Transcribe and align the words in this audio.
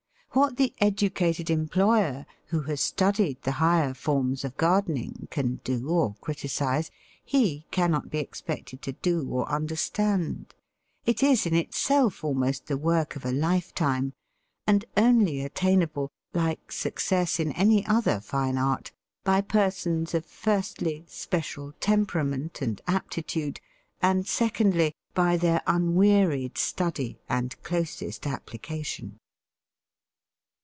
What 0.33 0.55
the 0.55 0.73
educated 0.79 1.49
employer 1.49 2.25
who 2.45 2.61
has 2.61 2.79
studied 2.79 3.41
the 3.41 3.51
higher 3.59 3.93
forms 3.93 4.45
of 4.45 4.55
gardening 4.55 5.27
can 5.29 5.59
do 5.65 5.89
or 5.89 6.15
criticise, 6.21 6.89
he 7.25 7.65
cannot 7.69 8.09
be 8.09 8.19
expected 8.19 8.81
to 8.83 8.93
do 8.93 9.27
or 9.29 9.45
understand; 9.51 10.55
it 11.05 11.21
is 11.21 11.45
in 11.45 11.53
itself 11.53 12.23
almost 12.23 12.67
the 12.67 12.77
work 12.77 13.17
of 13.17 13.25
a 13.25 13.33
lifetime, 13.33 14.13
and 14.65 14.85
only 14.95 15.41
attainable, 15.41 16.09
like 16.33 16.71
success 16.71 17.37
in 17.37 17.51
any 17.51 17.85
other 17.85 18.21
fine 18.21 18.57
art, 18.57 18.93
by 19.25 19.41
persons 19.41 20.13
of, 20.13 20.25
firstly, 20.25 21.03
special 21.09 21.73
temperament 21.81 22.61
and 22.61 22.79
aptitude; 22.87 23.59
and, 24.01 24.25
secondly, 24.25 24.95
by 25.13 25.35
their 25.35 25.61
unwearied 25.67 26.57
study 26.57 27.19
and 27.27 27.61
closest 27.63 28.25
application. 28.25 29.17